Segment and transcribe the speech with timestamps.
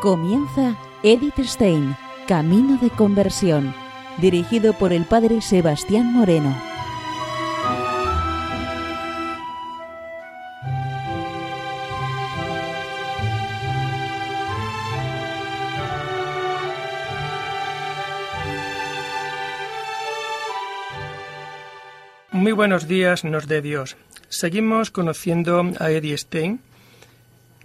[0.00, 1.94] Comienza Edith Stein,
[2.26, 3.74] Camino de Conversión,
[4.16, 6.56] dirigido por el padre Sebastián Moreno.
[22.32, 23.98] Muy buenos días, nos de Dios.
[24.30, 26.62] Seguimos conociendo a Edith Stein,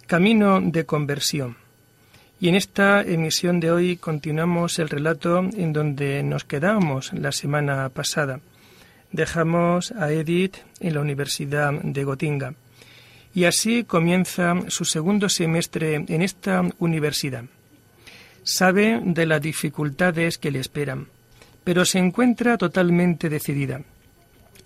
[0.06, 1.65] Camino de Conversión.
[2.40, 7.88] Y en esta emisión de hoy continuamos el relato en donde nos quedamos la semana
[7.90, 8.42] pasada.
[9.14, 12.54] Dejamos a Edith en la Universidad de Gotinga.
[13.34, 17.46] Y así comienza su segundo semestre en esta universidad.
[18.44, 21.08] Sabe de las dificultades que le esperan,
[21.64, 23.82] pero se encuentra totalmente decidida.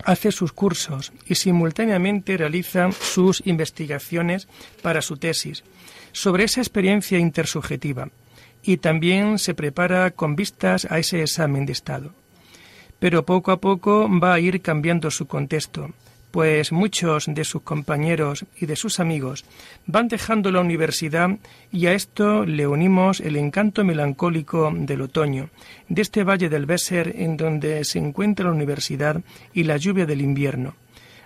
[0.05, 4.47] Hace sus cursos y simultáneamente realiza sus investigaciones
[4.81, 5.63] para su tesis
[6.11, 8.09] sobre esa experiencia intersubjetiva
[8.63, 12.11] y también se prepara con vistas a ese examen de Estado.
[12.99, 15.91] Pero poco a poco va a ir cambiando su contexto,
[16.31, 19.45] pues muchos de sus compañeros y de sus amigos
[19.87, 21.37] van dejando la universidad
[21.71, 25.49] y a esto le unimos el encanto melancólico del otoño,
[25.87, 29.21] de este valle del Besser en donde se encuentra la universidad
[29.53, 30.75] y la lluvia del invierno.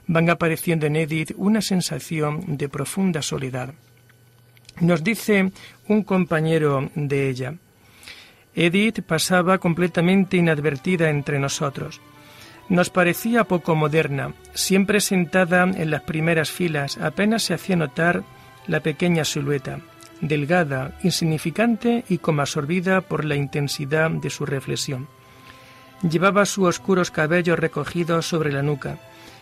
[0.05, 3.73] Van apareciendo en Edith una sensación de profunda soledad.
[4.79, 5.51] Nos dice
[5.87, 7.55] un compañero de ella,
[8.55, 12.01] Edith pasaba completamente inadvertida entre nosotros.
[12.69, 18.23] Nos parecía poco moderna, siempre sentada en las primeras filas, apenas se hacía notar
[18.67, 19.79] la pequeña silueta,
[20.21, 25.07] delgada, insignificante y como absorbida por la intensidad de su reflexión.
[26.01, 28.97] Llevaba sus oscuros cabellos recogidos sobre la nuca,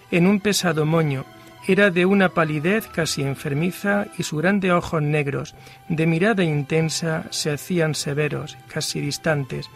[0.10, 1.26] en un pesado moño,
[1.68, 5.56] era de una palidez casi enfermiza y sus grandes ojos negros,
[5.90, 9.70] de mirada intensa, se hacían severos, casi distantes,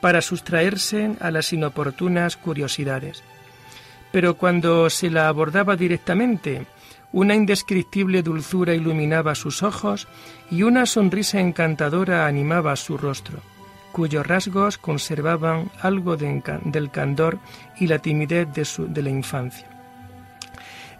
[0.00, 3.22] para sustraerse a las inoportunas curiosidades.
[4.10, 6.66] Pero cuando se la abordaba directamente,
[7.12, 10.08] una indescriptible dulzura iluminaba sus ojos
[10.50, 13.38] y una sonrisa encantadora animaba su rostro,
[13.92, 17.38] cuyos rasgos conservaban algo del candor
[17.78, 19.71] y la timidez de, la infancia.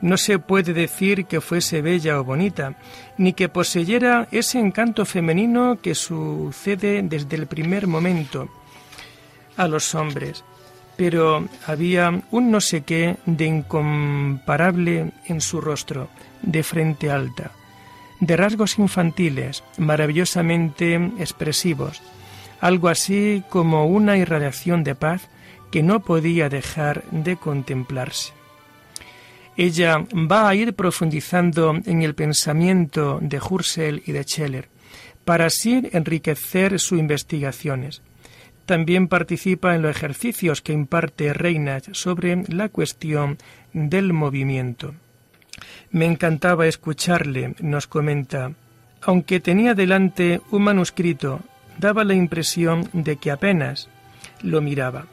[0.03, 2.75] No se puede decir que fuese bella o bonita,
[3.17, 8.49] ni que poseyera ese encanto femenino que sucede desde el primer momento
[9.57, 10.45] a los hombres,
[10.97, 16.09] pero había un no sé qué de incomparable en su rostro,
[16.43, 17.53] de frente alta,
[18.19, 22.03] de rasgos infantiles, maravillosamente expresivos,
[22.61, 25.29] algo así como una irradiación de paz
[25.71, 28.42] que no podía dejar de contemplarse.
[29.57, 34.69] Ella va a ir profundizando en el pensamiento de Husserl y de Scheller
[35.25, 38.03] para así enriquecer sus investigaciones.
[38.67, 43.39] También participa en los ejercicios que imparte Reinach sobre la cuestión
[43.73, 44.95] del movimiento.
[45.91, 48.53] Me encantaba escucharle, nos comenta.
[49.03, 51.41] Aunque tenía delante un manuscrito,
[51.79, 53.89] daba la impresión de que apenas
[54.43, 55.07] lo miraba.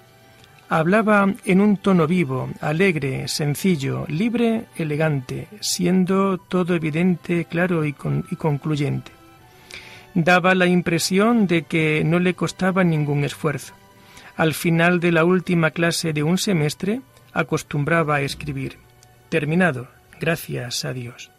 [0.72, 9.12] Hablaba en un tono vivo, alegre, sencillo, libre, elegante, siendo todo evidente, claro y, concluyente.
[10.14, 13.74] Daba la impresión de que no le costaba ningún esfuerzo.
[14.38, 17.02] Al final de la última clase de un semestre
[17.34, 18.78] acostumbraba a escribir.
[19.30, 19.88] Terminado,
[20.20, 21.32] gracias a Dios.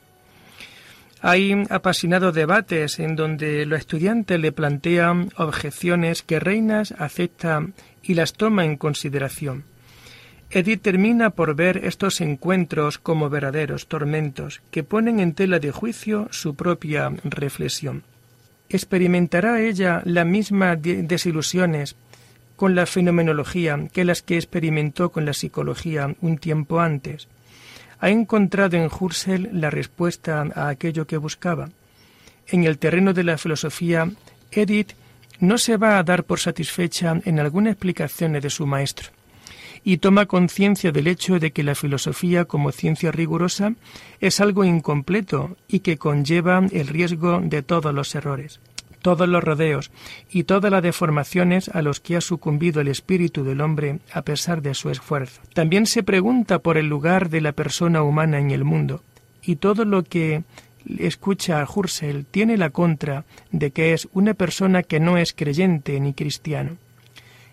[1.23, 7.67] Hay apasionados debates en donde los estudiantes le plantean objeciones que Reinas acepta
[8.03, 9.65] y las toma en consideración.
[10.51, 16.29] Edith termina por ver estos encuentros como verdaderos tormentos que ponen en tela de juicio
[16.33, 18.03] su propia reflexión.
[18.69, 21.97] ¿Experimentará ella las mismas desilusiones
[22.57, 27.29] con la fenomenología que las que experimentó con la psicología un tiempo antes?
[28.01, 31.69] ¿Ha encontrado en Husserl la respuesta a aquello que buscaba?
[32.49, 34.11] En el terreno de la filosofía,
[34.51, 34.93] Edith
[35.39, 39.11] no se va a dar por satisfecha en algunas explicaciones de su maestro
[39.85, 43.75] y toma conciencia del hecho de que la filosofía como ciencia rigurosa
[44.21, 48.61] es algo incompleto y que conlleva el riesgo de todos los errores,
[49.03, 49.91] todos los rodeos
[50.31, 54.63] y todas las deformaciones a los que ha sucumbido el espíritu del hombre a pesar
[54.63, 55.41] de su esfuerzo.
[55.55, 59.03] También se pregunta por el lugar de la persona humana en el mundo
[59.43, 60.43] y todo lo que
[60.99, 65.99] escucha a Husserl tiene la contra de que es una persona que no es creyente
[66.01, 66.77] ni cristiano.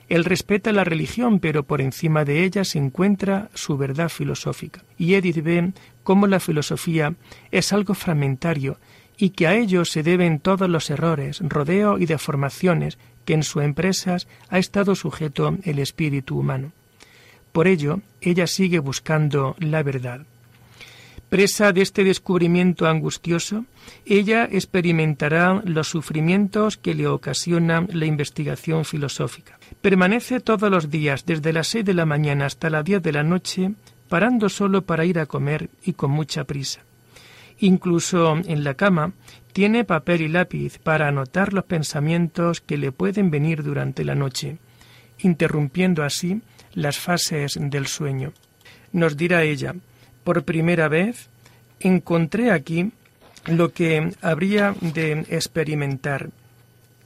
[0.10, 4.84] Él respeta la religión, pero por encima de ella se encuentra su verdad filosófica.
[4.98, 5.74] Y Edith ve
[6.04, 7.16] cómo la filosofía
[7.52, 8.78] es algo fragmentario
[9.18, 13.64] y que a ello se deben todos los errores, rodeos y deformaciones que en sus
[13.64, 16.72] empresas ha estado sujeto el espíritu humano.
[17.52, 20.22] Por ello, ella sigue buscando la verdad.
[21.30, 23.66] Presa de este descubrimiento angustioso,
[24.06, 29.60] ella experimentará los sufrimientos que le ocasiona la investigación filosófica.
[29.82, 33.24] Permanece todos los días, desde las seis de la mañana hasta las diez de la
[33.24, 33.72] noche,
[34.08, 36.87] parando solo para ir a comer y con mucha prisa.
[37.60, 39.14] Incluso en la cama
[39.54, 44.58] tiene papel y lápiz para anotar los pensamientos que le pueden venir durante la noche,
[45.20, 46.42] interrumpiendo así
[46.74, 48.34] las fases del sueño.
[48.92, 49.76] Nos dirá ella,
[50.24, 51.30] por primera vez
[51.80, 52.92] encontré aquí
[53.48, 56.30] lo que habría de experimentar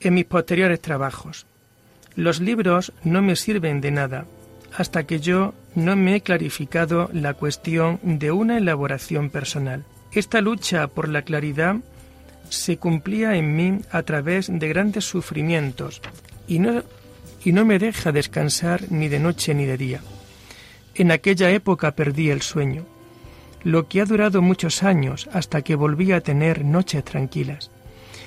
[0.00, 1.46] en mis posteriores trabajos.
[2.14, 4.26] Los libros no me sirven de nada
[4.76, 9.84] hasta que yo no me he clarificado la cuestión de una elaboración personal.
[10.12, 11.76] Esta lucha por la claridad
[12.48, 16.02] se cumplía en mí a través de grandes sufrimientos
[16.46, 16.82] y no,
[17.44, 20.00] y no me deja descansar ni de noche ni de día.
[20.94, 22.84] En aquella época perdí el sueño
[23.64, 27.70] lo que ha durado muchos años hasta que volví a tener noches tranquilas.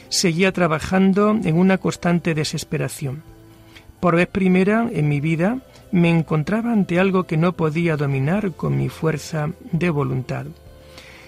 [0.10, 3.24] Seguía trabajando en una constante desesperación.
[4.00, 5.60] Por vez primera en mi vida
[5.92, 10.46] me encontraba ante algo que no podía dominar con mi fuerza de voluntad.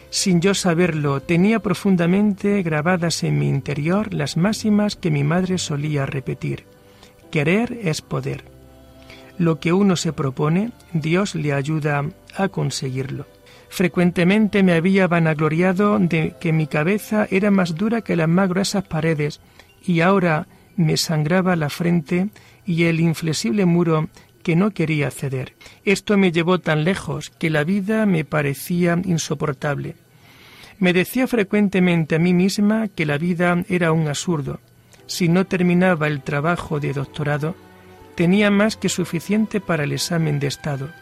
[0.10, 6.06] Sin yo saberlo, tenía profundamente grabadas en mi interior las máximas que mi madre solía
[6.06, 6.66] repetir.
[7.30, 8.46] Querer es poder.
[9.38, 12.06] Lo que uno se propone, Dios le ayuda
[12.36, 13.28] a conseguirlo.
[13.70, 18.88] Frecuentemente me había vanagloriado de que mi cabeza era más dura que las más gruesas
[18.88, 19.42] paredes,
[19.86, 22.30] y ahora me sangraba la frente
[22.66, 24.10] y el inflexible muro
[24.48, 25.56] que no quería ceder.
[25.84, 29.98] Esto me llevó tan lejos que la vida me parecía insoportable.
[30.80, 34.62] Me decía frecuentemente a mí misma que la vida era un absurdo.
[35.06, 37.58] Si no terminaba el trabajo de doctorado,
[38.16, 40.94] tenía más que suficiente para el examen de Estado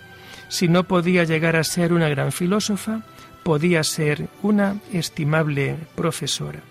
[0.47, 3.01] si no podía llegar a ser una gran filósofa,
[3.43, 6.61] podía ser una estimable profesora.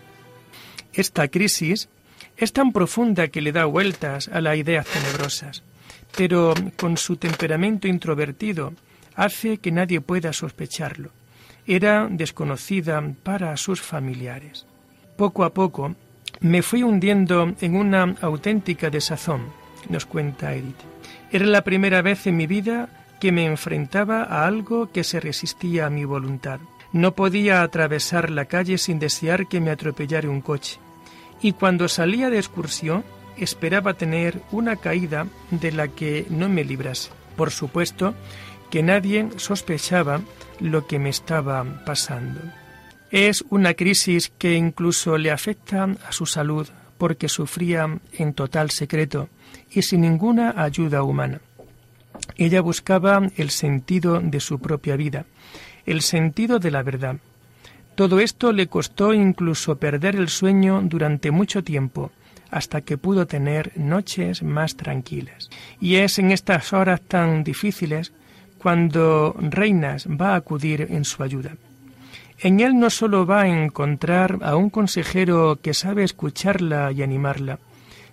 [0.92, 1.88] Esta crisis
[2.36, 5.62] es tan profunda que le da vueltas a las ideas tenebrosas,
[6.16, 8.72] pero con su temperamento introvertido
[9.14, 11.10] hace que nadie pueda sospecharlo.
[11.66, 14.66] Era desconocida para sus familiares.
[15.16, 15.94] Poco a poco
[16.40, 19.46] me fui hundiendo en una auténtica desazón,
[19.88, 20.76] nos cuenta Edith.
[21.30, 22.88] Era la primera vez en mi vida
[23.20, 26.60] que me enfrentaba a algo que se resistía a mi voluntad.
[26.92, 30.78] No podía atravesar la calle sin desear que me atropellara un coche.
[31.40, 33.04] Y cuando salía de excursión,
[33.36, 37.10] esperaba tener una caída de la que no me librase.
[37.36, 38.14] Por supuesto
[38.70, 40.20] que nadie sospechaba
[40.60, 42.40] lo que me estaba pasando.
[43.10, 49.28] Es una crisis que incluso le afecta a su salud porque sufría en total secreto
[49.70, 51.40] y sin ninguna ayuda humana.
[52.36, 55.26] Ella buscaba el sentido de su propia vida,
[55.86, 57.16] el sentido de la verdad.
[57.94, 62.10] Todo esto le costó incluso perder el sueño durante mucho tiempo,
[62.54, 65.50] hasta que pudo tener noches más tranquilas.
[65.80, 68.12] Y es en estas horas tan difíciles
[68.58, 71.56] cuando Reinas va a acudir en su ayuda.
[72.38, 77.58] En él no sólo va a encontrar a un consejero que sabe escucharla y animarla,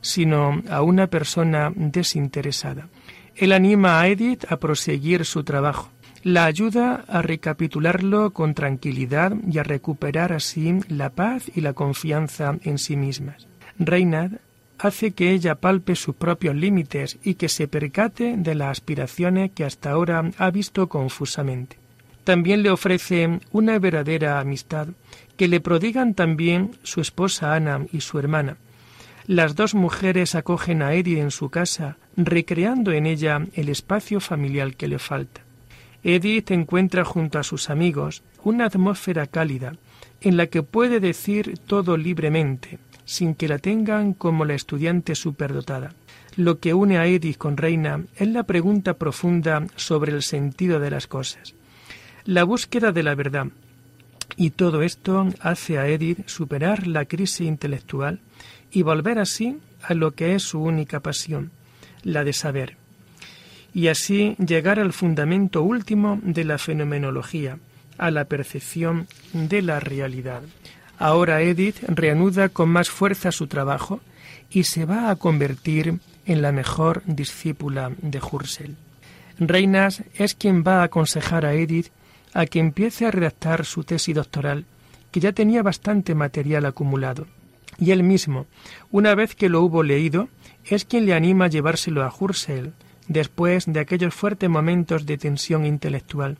[0.01, 2.87] sino a una persona desinteresada.
[3.35, 5.91] Él anima a Edith a proseguir su trabajo.
[6.23, 12.57] La ayuda a recapitularlo con tranquilidad y a recuperar así la paz y la confianza
[12.63, 13.50] en sí mismas.
[13.85, 14.39] Reynard
[14.77, 19.65] hace que ella palpe sus propios límites y que se percate de las aspiraciones que
[19.65, 21.77] hasta ahora ha visto confusamente.
[22.23, 24.87] También le ofrece una verdadera amistad
[25.37, 28.57] que le prodigan también su esposa Ana y su hermana,
[29.27, 34.75] las dos mujeres acogen a Edith en su casa, recreando en ella el espacio familiar
[34.75, 35.41] que le falta.
[36.03, 39.75] Edith encuentra junto a sus amigos una atmósfera cálida,
[40.21, 45.93] en la que puede decir todo libremente, sin que la tengan como la estudiante superdotada.
[46.35, 50.91] Lo que une a Edith con Reina es la pregunta profunda sobre el sentido de
[50.91, 51.55] las cosas,
[52.25, 53.47] la búsqueda de la verdad.
[54.37, 58.21] Y todo esto hace a Edith superar la crisis intelectual
[58.71, 61.51] y volver así a lo que es su única pasión,
[62.03, 62.77] la de saber,
[63.73, 67.59] y así llegar al fundamento último de la fenomenología,
[67.97, 70.41] a la percepción de la realidad.
[71.01, 74.01] Ahora Edith reanuda con más fuerza su trabajo
[74.51, 78.75] y se va a convertir en la mejor discípula de Hursel.
[79.39, 81.87] Reinas es quien va a aconsejar a Edith
[82.35, 84.65] a que empiece a redactar su tesis doctoral
[85.09, 87.25] que ya tenía bastante material acumulado.
[87.79, 88.45] Y él mismo,
[88.91, 90.29] una vez que lo hubo leído,
[90.65, 92.73] es quien le anima a llevárselo a Hursel,
[93.07, 96.37] después de aquellos fuertes momentos de tensión intelectual,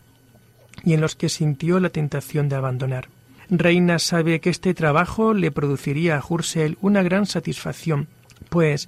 [0.84, 3.10] y en los que sintió la tentación de abandonar.
[3.53, 8.08] Reina sabe que este trabajo le produciría a Hursel una gran satisfacción,
[8.48, 8.88] pues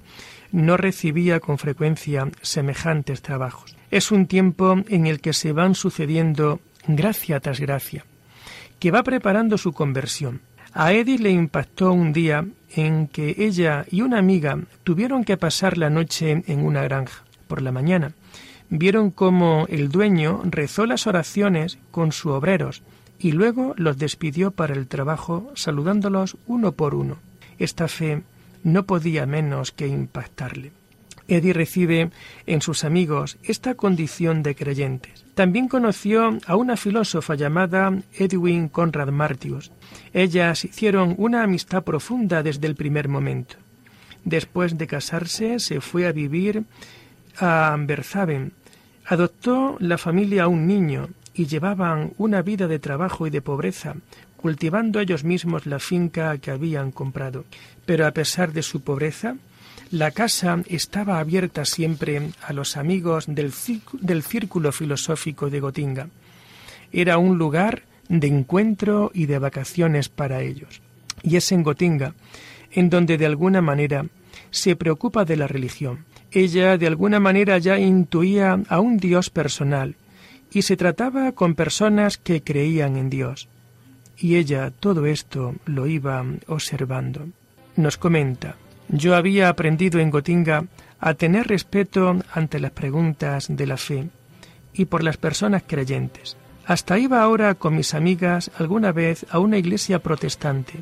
[0.52, 3.76] no recibía con frecuencia semejantes trabajos.
[3.90, 8.06] Es un tiempo en el que se van sucediendo gracia tras gracia,
[8.78, 10.40] que va preparando su conversión.
[10.72, 15.76] A Edith le impactó un día en que ella y una amiga tuvieron que pasar
[15.76, 17.22] la noche en una granja.
[17.48, 18.14] Por la mañana
[18.70, 22.82] vieron cómo el dueño rezó las oraciones con sus obreros
[23.24, 27.16] y luego los despidió para el trabajo saludándolos uno por uno.
[27.58, 28.22] Esta fe
[28.62, 30.72] no podía menos que impactarle.
[31.26, 32.10] Eddie recibe
[32.44, 35.24] en sus amigos esta condición de creyentes.
[35.34, 39.72] También conoció a una filósofa llamada Edwin Conrad Martius.
[40.12, 43.56] Ellas hicieron una amistad profunda desde el primer momento.
[44.26, 46.64] Después de casarse, se fue a vivir
[47.38, 48.52] a Berzaben.
[49.06, 53.96] Adoptó la familia a un niño y llevaban una vida de trabajo y de pobreza,
[54.36, 57.44] cultivando ellos mismos la finca que habían comprado.
[57.86, 59.36] Pero a pesar de su pobreza,
[59.90, 63.52] la casa estaba abierta siempre a los amigos del,
[64.00, 66.08] del círculo filosófico de Gotinga.
[66.92, 70.80] Era un lugar de encuentro y de vacaciones para ellos.
[71.22, 72.14] Y es en Gotinga
[72.74, 74.06] en donde de alguna manera
[74.50, 76.04] se preocupa de la religión.
[76.30, 79.94] Ella de alguna manera ya intuía a un Dios personal
[80.54, 83.48] y se trataba con personas que creían en Dios.
[84.16, 87.26] Y ella todo esto lo iba observando.
[87.76, 88.54] Nos comenta,
[88.88, 90.66] yo había aprendido en Gotinga
[91.00, 94.08] a tener respeto ante las preguntas de la fe
[94.72, 96.36] y por las personas creyentes.
[96.66, 100.74] Hasta iba ahora con mis amigas alguna vez a una iglesia protestante,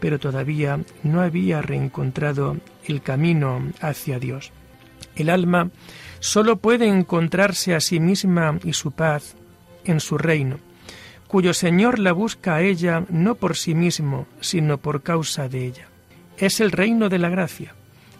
[0.00, 2.56] pero todavía no había reencontrado
[2.86, 4.52] el camino hacia Dios.
[5.16, 5.70] El alma
[6.20, 9.36] sólo puede encontrarse a sí misma y su paz
[9.84, 10.58] en su reino,
[11.26, 15.88] cuyo Señor la busca a ella no por sí mismo, sino por causa de ella.
[16.36, 17.74] Es el reino de la gracia,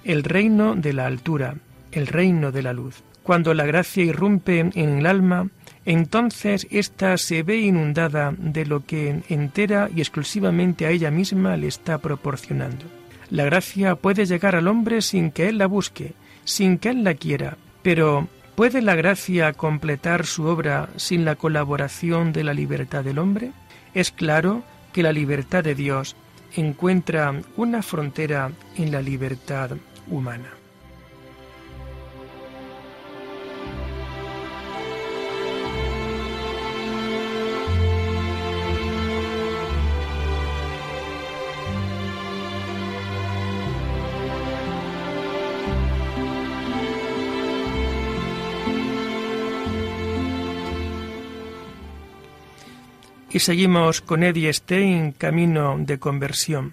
[0.05, 1.57] el reino de la altura,
[1.93, 3.03] el reino de la luz.
[3.23, 5.51] Cuando la gracia irrumpe en el alma,
[5.85, 11.69] entonces ésta se ve inundada de lo que entera y exclusivamente a ella misma le
[11.69, 12.85] está proporcionando.
[13.31, 16.15] La gracia puede llegar al hombre sin que él la busque,
[16.45, 17.59] sin que él la quiera,
[17.89, 23.53] pero ¿puede la gracia completar su obra sin la colaboración de la libertad del hombre?
[23.95, 26.15] Es claro que la libertad de Dios
[26.55, 29.71] encuentra una frontera en la libertad
[30.07, 30.58] humana.
[53.31, 56.73] Y seguimos con Eddie Stein, Camino de Conversión.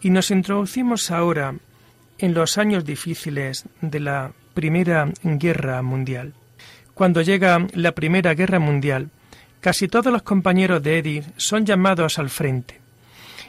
[0.00, 1.56] Y nos introducimos ahora
[2.18, 6.34] en los años difíciles de la Primera Guerra Mundial.
[6.94, 9.10] Cuando llega la Primera Guerra Mundial,
[9.60, 12.80] casi todos los compañeros de Eddie son llamados al frente.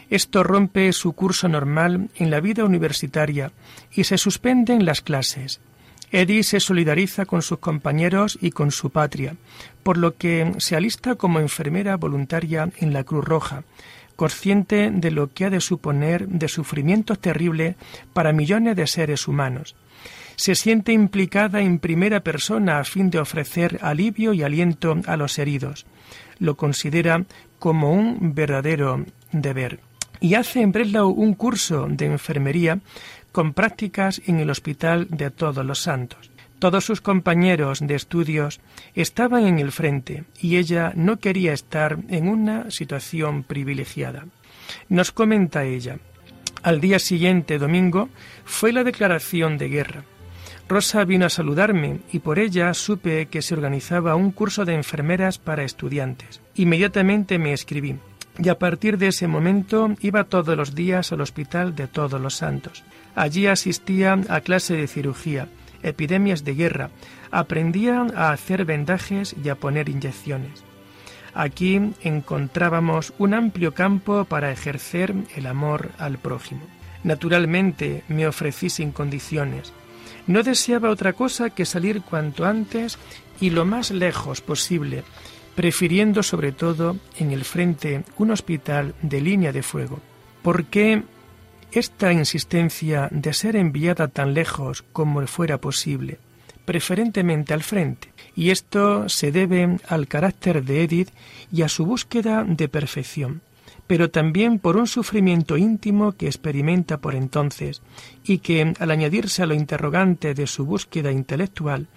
[0.09, 3.51] Esto rompe su curso normal en la vida universitaria
[3.91, 5.61] y se suspenden las clases.
[6.13, 9.35] Eddie se solidariza con sus compañeros y con su patria,
[9.81, 13.63] por lo que se alista como enfermera voluntaria en la Cruz Roja,
[14.15, 17.77] consciente de lo que ha de suponer de sufrimientos terribles
[18.13, 19.75] para millones de seres humanos.
[20.35, 25.39] Se siente implicada en primera persona a fin de ofrecer alivio y aliento a los
[25.39, 25.87] heridos.
[26.37, 27.25] Lo considera
[27.57, 29.79] como un verdadero deber.
[30.19, 32.79] Y hace en Breslau un curso de enfermería
[33.33, 36.31] con prácticas en el Hospital de Todos los Santos.
[36.59, 38.61] Todos sus compañeros de estudios
[38.95, 44.27] estaban en el frente y ella no quería estar en una situación privilegiada.
[44.87, 45.97] Nos comenta ella.
[46.61, 48.07] Al día siguiente, domingo,
[48.45, 50.03] fue la declaración de guerra.
[50.69, 55.39] Rosa vino a saludarme y por ella supe que se organizaba un curso de enfermeras
[55.39, 56.39] para estudiantes.
[56.55, 57.97] Inmediatamente me escribí
[58.37, 62.35] y a partir de ese momento iba todos los días al hospital de todos los
[62.35, 62.83] santos.
[63.15, 65.47] Allí asistía a clase de cirugía,
[65.83, 66.89] epidemias de guerra,
[67.31, 70.63] aprendía a hacer vendajes y a poner inyecciones.
[71.33, 76.61] Aquí encontrábamos un amplio campo para ejercer el amor al prójimo.
[77.03, 79.73] Naturalmente me ofrecí sin condiciones.
[80.27, 82.97] No deseaba otra cosa que salir cuanto antes
[83.41, 85.03] y lo más lejos posible,
[85.55, 89.99] prefiriendo sobre todo en el frente un hospital de línea de fuego.
[90.43, 91.03] ¿Por qué
[91.73, 96.19] esta insistencia de ser enviada tan lejos como fuera posible,
[96.65, 98.13] preferentemente al frente?
[98.35, 101.09] Y esto se debe al carácter de Edith
[101.51, 103.41] y a su búsqueda de perfección
[103.87, 107.81] pero también por un sufrimiento íntimo que experimenta por entonces
[108.23, 111.87] y que, al añadirse a lo interrogante de su búsqueda intelectual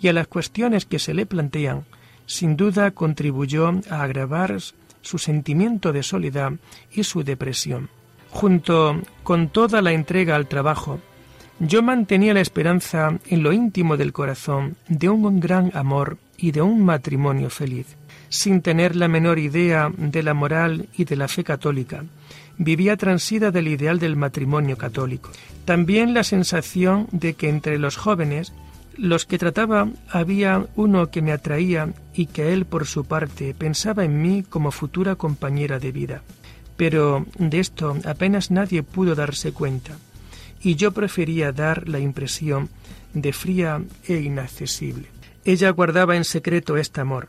[0.00, 1.84] y a las cuestiones que se le plantean,
[2.26, 4.58] sin duda contribuyó a agravar
[5.02, 6.52] su sentimiento de soledad
[6.92, 7.88] y su depresión.
[8.30, 11.00] Junto con toda la entrega al trabajo,
[11.58, 16.62] yo mantenía la esperanza en lo íntimo del corazón de un gran amor y de
[16.62, 17.96] un matrimonio feliz
[18.30, 22.04] sin tener la menor idea de la moral y de la fe católica.
[22.56, 25.30] Vivía transida del ideal del matrimonio católico.
[25.64, 28.52] También la sensación de que entre los jóvenes,
[28.96, 34.04] los que trataba, había uno que me atraía y que él, por su parte, pensaba
[34.04, 36.22] en mí como futura compañera de vida.
[36.80, 39.98] Pero de esto apenas nadie pudo darse cuenta,
[40.62, 42.70] y yo prefería dar la impresión
[43.12, 45.08] de fría e inaccesible.
[45.44, 47.28] Ella guardaba en secreto este amor,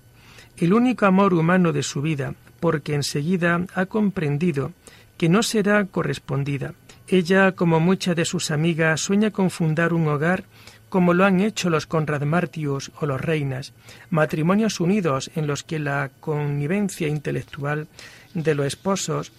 [0.55, 4.71] el único amor humano de su vida, porque enseguida ha comprendido
[5.17, 6.73] que no será correspondida.
[7.09, 10.45] Ella, como muchas de sus amigas, sueña con fundar un hogar
[10.91, 13.71] como lo han hecho los Conrad Martius o los Reinas,
[14.09, 17.87] matrimonios unidos en los que la connivencia intelectual
[18.33, 19.31] de los esposos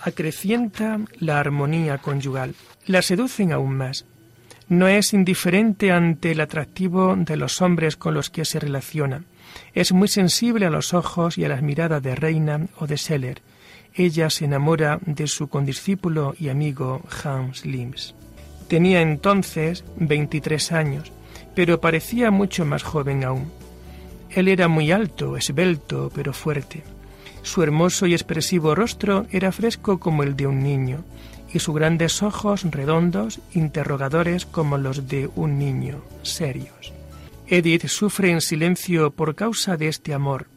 [0.00, 2.54] acrecienta la armonía conyugal.
[2.86, 4.06] La seducen aún más.
[4.68, 9.24] No es indiferente ante el atractivo de los hombres con los que se relaciona.
[9.74, 13.42] Es muy sensible a los ojos y a las miradas de Reina o de Seller.
[13.92, 18.14] Ella se enamora de su condiscípulo y amigo Hans Lims.
[18.74, 21.12] Tenía entonces 23 años,
[21.54, 23.52] pero parecía mucho más joven aún.
[24.30, 26.82] Él era muy alto, esbelto, pero fuerte.
[27.42, 31.04] Su hermoso y expresivo rostro era fresco como el de un niño,
[31.52, 36.92] y sus grandes ojos redondos, interrogadores como los de un niño, serios.
[37.46, 40.48] Edith sufre en silencio por causa de este amor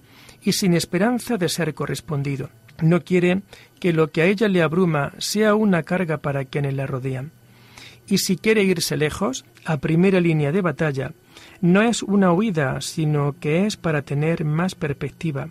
[0.41, 2.49] y sin esperanza de ser correspondido.
[2.82, 3.43] No quiere
[3.80, 7.37] que lo que a ella le abruma sea una carga para quienes la rodean.
[8.08, 11.12] Y si quiere irse lejos, a primera línea de batalla,
[11.62, 15.50] no es una huida, sino que es para tener más perspectiva,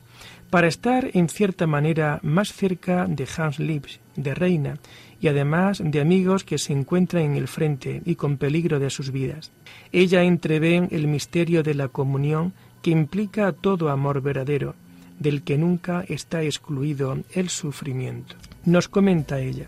[0.50, 4.78] para estar en cierta manera más cerca de Hans Lips, de Reina,
[5.20, 9.10] y además de amigos que se encuentran en el frente y con peligro de sus
[9.10, 9.50] vidas.
[9.92, 14.74] Ella entrevé el misterio de la comunión que implica todo amor verdadero,
[15.18, 18.36] del que nunca está excluido el sufrimiento.
[18.64, 19.66] Nos comenta ella.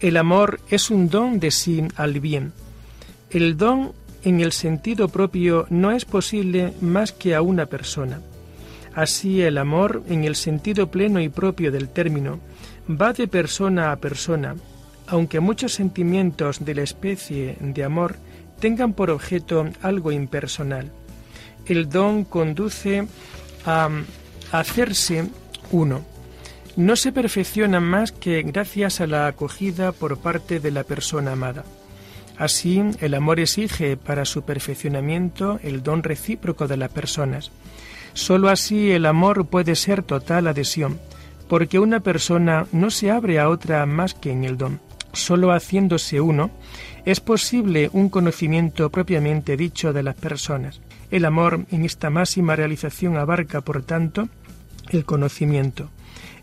[0.00, 2.52] El amor es un don de sí al bien.
[3.30, 3.92] El don
[4.24, 8.20] en el sentido propio no es posible más que a una persona.
[8.94, 12.40] Así el amor, en el sentido pleno y propio del término,
[12.88, 14.56] va de persona a persona,
[15.06, 18.16] aunque muchos sentimientos de la especie de amor
[18.60, 20.90] tengan por objeto algo impersonal.
[21.66, 23.06] El don conduce
[23.64, 23.88] a
[24.52, 25.28] hacerse
[25.72, 26.15] uno.
[26.76, 31.64] No se perfecciona más que gracias a la acogida por parte de la persona amada.
[32.36, 37.50] Así, el amor exige para su perfeccionamiento el don recíproco de las personas.
[38.12, 41.00] Solo así el amor puede ser total adhesión,
[41.48, 44.80] porque una persona no se abre a otra más que en el don.
[45.14, 46.50] Solo haciéndose uno
[47.06, 50.82] es posible un conocimiento propiamente dicho de las personas.
[51.10, 54.28] El amor en esta máxima realización abarca, por tanto,
[54.90, 55.88] el conocimiento.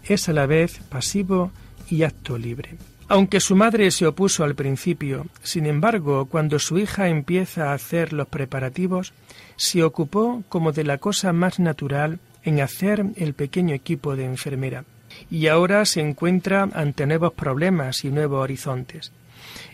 [0.06, 1.52] Es a la vez pasivo
[1.90, 2.78] y acto libre.
[3.08, 8.14] Aunque su madre se opuso al principio, sin embargo, cuando su hija empieza a hacer
[8.14, 9.14] los preparativos,
[9.56, 14.86] se ocupó como de la cosa más natural en hacer el pequeño equipo de enfermera
[15.30, 19.12] y ahora se encuentra ante nuevos problemas y nuevos horizontes.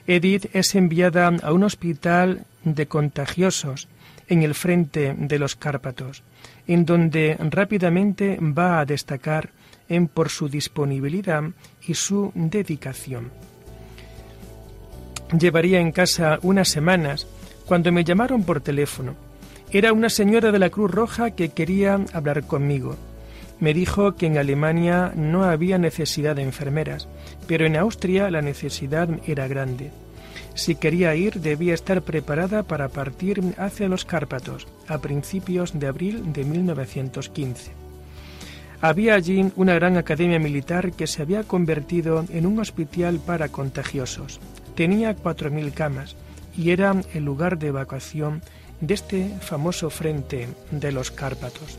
[0.08, 3.88] Edith es enviada a un hospital de contagiosos
[4.28, 6.24] en el frente de los Cárpatos,
[6.68, 9.50] en donde rápidamente va a destacar
[9.90, 11.44] en por su disponibilidad
[11.86, 13.32] y su dedicación.
[15.38, 17.28] Llevaría en casa unas semanas
[17.66, 19.16] cuando me llamaron por teléfono.
[19.72, 22.96] Era una señora de la Cruz Roja que quería hablar conmigo.
[23.60, 27.08] Me dijo que en Alemania no había necesidad de enfermeras,
[27.46, 29.92] pero en Austria la necesidad era grande.
[30.56, 36.34] Si quería ir, debía estar preparada para partir hacia los Cárpatos a principios de abril
[36.34, 37.89] de 1915.
[38.82, 44.40] Había allí una gran academia militar que se había convertido en un hospital para contagiosos.
[44.76, 46.16] Tenía 4.000 camas
[46.56, 48.42] y era el lugar de evacuación
[48.80, 51.78] de este famoso frente de los Cárpatos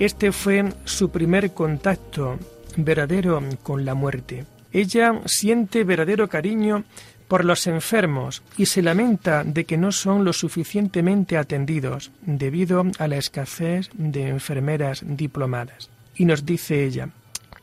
[0.00, 2.38] Este fue su primer contacto
[2.76, 4.44] verdadero con la muerte.
[4.72, 6.84] Ella siente verdadero cariño
[7.28, 13.06] por los enfermos y se lamenta de que no son lo suficientemente atendidos debido a
[13.06, 15.90] la escasez de enfermeras diplomadas.
[16.16, 17.10] Y nos dice ella,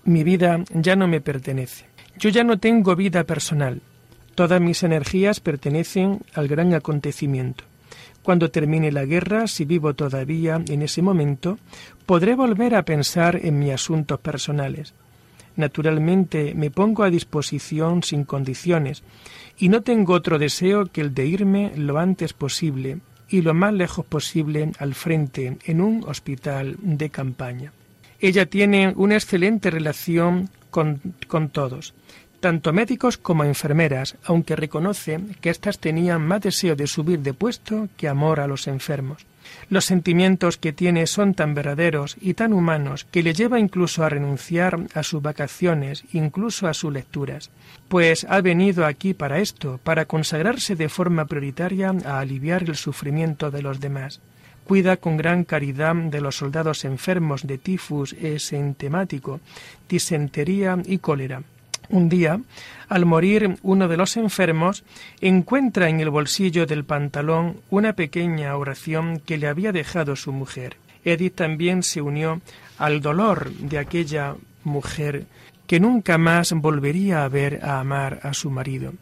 [0.05, 1.85] mi vida ya no me pertenece.
[2.17, 3.81] Yo ya no tengo vida personal.
[4.35, 7.63] Todas mis energías pertenecen al gran acontecimiento.
[8.21, 11.59] Cuando termine la guerra, si vivo todavía en ese momento,
[12.05, 14.93] podré volver a pensar en mis asuntos personales.
[15.55, 19.03] Naturalmente me pongo a disposición sin condiciones
[19.57, 23.73] y no tengo otro deseo que el de irme lo antes posible y lo más
[23.73, 27.73] lejos posible al frente en un hospital de campaña.
[28.19, 31.93] Ella tiene una excelente relación con, con todos
[32.45, 37.89] tanto médicos como enfermeras, aunque reconoce que éstas tenían más deseo de subir de puesto
[37.97, 39.25] que amor a los enfermos.
[39.69, 44.09] Los sentimientos que tiene son tan verdaderos y tan humanos que le lleva incluso a
[44.09, 47.49] renunciar a sus vacaciones, incluso a sus lecturas,
[47.87, 53.51] pues ha venido aquí para esto, para consagrarse de forma prioritaria a aliviar el sufrimiento
[53.51, 54.21] de los demás.
[54.65, 59.39] Cuida con gran caridad de los soldados enfermos de tifus esentemático,
[59.87, 61.43] disentería y cólera
[61.89, 62.39] un día,
[62.87, 64.83] al morir uno de los enfermos,
[65.21, 70.77] encuentra en el bolsillo del pantalón una pequeña oración que le había dejado su mujer.
[71.03, 72.41] Edith también se unió
[72.77, 75.25] al dolor de aquella mujer
[75.67, 78.93] que nunca más volvería a ver a amar a su marido.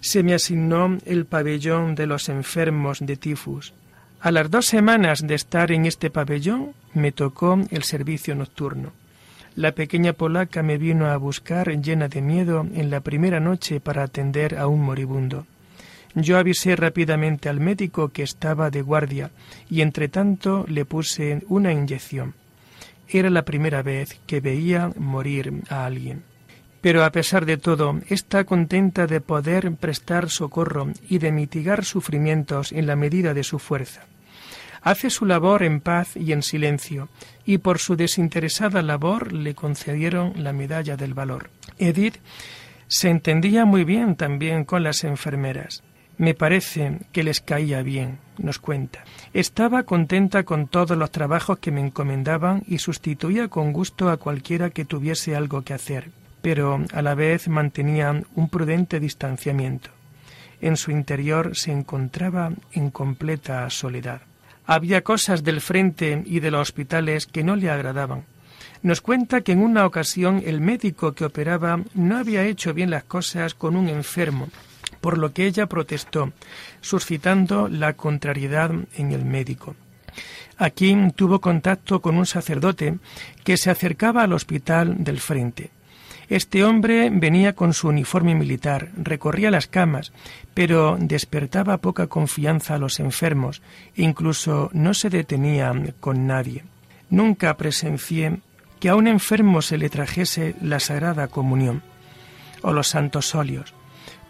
[0.00, 3.74] Se me asignó el pabellón de los enfermos de tifus.
[4.20, 8.92] A las dos semanas de estar en este pabellón me tocó el servicio nocturno.
[9.56, 14.04] La pequeña polaca me vino a buscar llena de miedo en la primera noche para
[14.04, 15.46] atender a un moribundo.
[16.14, 19.30] Yo avisé rápidamente al médico que estaba de guardia
[19.68, 22.34] y entre tanto le puse una inyección.
[23.08, 26.22] Era la primera vez que veía morir a alguien.
[26.80, 32.72] Pero a pesar de todo, está contenta de poder prestar socorro y de mitigar sufrimientos
[32.72, 34.06] en la medida de su fuerza
[34.82, 37.08] hace su labor en paz y en silencio,
[37.44, 41.50] y por su desinteresada labor le concedieron la medalla del valor.
[41.78, 42.16] Edith
[42.88, 45.82] se entendía muy bien también con las enfermeras.
[46.18, 49.04] Me parece que les caía bien, nos cuenta.
[49.32, 54.68] Estaba contenta con todos los trabajos que me encomendaban y sustituía con gusto a cualquiera
[54.68, 56.10] que tuviese algo que hacer,
[56.42, 59.90] pero a la vez mantenía un prudente distanciamiento.
[60.60, 64.20] En su interior se encontraba en completa soledad.
[64.72, 68.24] Había cosas del frente y de los hospitales que no le agradaban.
[68.84, 73.02] Nos cuenta que en una ocasión el médico que operaba no había hecho bien las
[73.02, 74.48] cosas con un enfermo,
[75.00, 76.32] por lo que ella protestó,
[76.82, 79.74] suscitando la contrariedad en el médico.
[80.56, 83.00] Aquí tuvo contacto con un sacerdote
[83.42, 85.70] que se acercaba al hospital del frente.
[86.30, 90.12] Este hombre venía con su uniforme militar, recorría las camas,
[90.54, 93.62] pero despertaba poca confianza a los enfermos,
[93.96, 96.62] e incluso no se detenía con nadie.
[97.10, 98.38] Nunca presencié
[98.78, 101.82] que a un enfermo se le trajese la Sagrada Comunión
[102.62, 103.74] o los santos óleos.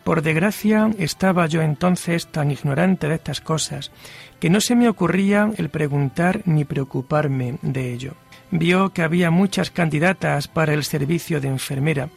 [0.02, 3.92] Por desgracia estaba yo entonces tan ignorante de estas cosas
[4.40, 8.14] que no se me ocurría el preguntar ni preocuparme de ello
[8.50, 12.08] vio que había muchas candidatas para el servicio de enfermera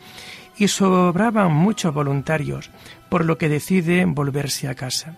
[0.57, 2.69] y sobraban muchos voluntarios,
[3.09, 5.17] por lo que decide volverse a casa,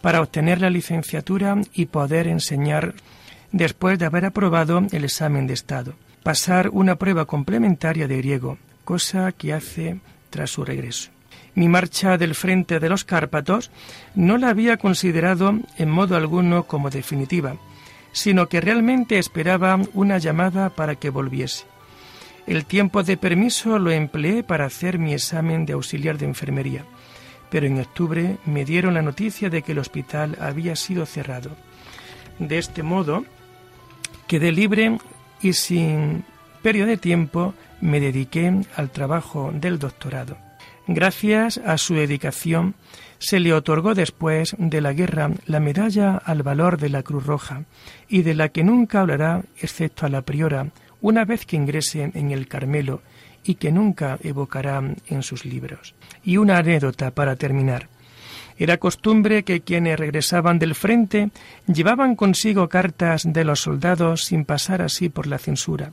[0.00, 2.94] para obtener la licenciatura y poder enseñar
[3.52, 9.32] después de haber aprobado el examen de Estado, pasar una prueba complementaria de griego, cosa
[9.32, 11.10] que hace tras su regreso.
[11.54, 13.70] Mi marcha del frente de los Cárpatos
[14.14, 17.56] no la había considerado en modo alguno como definitiva,
[18.12, 21.64] sino que realmente esperaba una llamada para que volviese.
[22.46, 26.84] El tiempo de permiso lo empleé para hacer mi examen de auxiliar de enfermería,
[27.50, 31.50] pero en octubre me dieron la noticia de que el hospital había sido cerrado.
[32.38, 33.24] De este modo,
[34.26, 34.98] quedé libre
[35.40, 36.24] y sin
[36.62, 40.36] periodo de tiempo me dediqué al trabajo del doctorado.
[40.86, 42.74] Gracias a su dedicación,
[43.22, 47.62] se le otorgó después de la guerra la medalla al valor de la Cruz Roja,
[48.08, 52.32] y de la que nunca hablará excepto a la priora una vez que ingrese en
[52.32, 53.00] el Carmelo
[53.44, 55.94] y que nunca evocará en sus libros.
[56.24, 57.88] Y una anécdota para terminar.
[58.58, 61.30] Era costumbre que quienes regresaban del frente
[61.72, 65.92] llevaban consigo cartas de los soldados sin pasar así por la censura.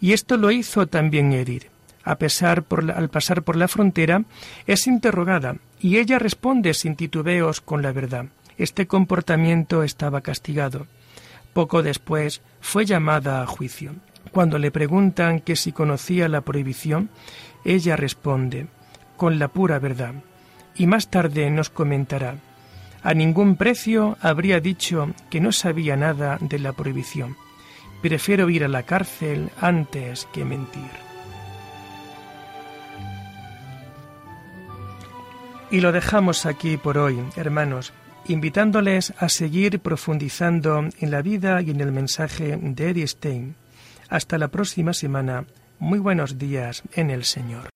[0.00, 4.24] Y esto lo hizo también Edith a pesar por al pasar por la frontera,
[4.66, 8.24] es interrogada y ella responde sin titubeos con la verdad.
[8.56, 10.86] Este comportamiento estaba castigado.
[11.52, 13.92] Poco después fue llamada a juicio.
[14.32, 17.10] Cuando le preguntan que si conocía la prohibición,
[17.66, 18.66] ella responde,
[19.18, 20.14] con la pura verdad.
[20.74, 22.36] Y más tarde nos comentará,
[23.02, 27.36] a ningún precio habría dicho que no sabía nada de la prohibición.
[28.00, 31.03] Prefiero ir a la cárcel antes que mentir.
[35.74, 37.92] Y lo dejamos aquí por hoy, hermanos,
[38.28, 43.56] invitándoles a seguir profundizando en la vida y en el mensaje de Eddie Stein.
[44.08, 45.46] Hasta la próxima semana.
[45.80, 47.70] Muy buenos días en el Señor.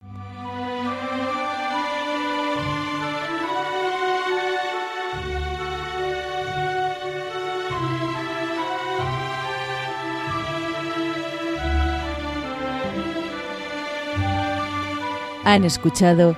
[15.43, 16.37] Han escuchado